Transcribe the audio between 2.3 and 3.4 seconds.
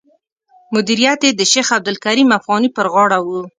افغاني پر غاړه و.